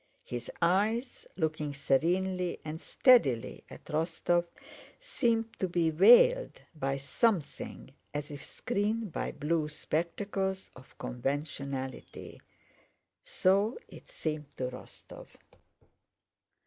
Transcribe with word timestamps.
His 0.25 0.49
eyes, 0.63 1.27
looking 1.37 1.75
serenely 1.75 2.59
and 2.65 2.81
steadily 2.81 3.63
at 3.69 3.85
Rostóv, 3.85 4.47
seemed 4.99 5.53
to 5.59 5.67
be 5.67 5.91
veiled 5.91 6.59
by 6.73 6.97
something, 6.97 7.91
as 8.11 8.31
if 8.31 8.43
screened 8.43 9.11
by 9.11 9.31
blue 9.31 9.69
spectacles 9.69 10.71
of 10.75 10.97
conventionality. 10.97 12.41
So 13.23 13.77
it 13.89 14.09
seemed 14.09 14.49
to 14.57 14.69
Rostóv. 14.71 15.27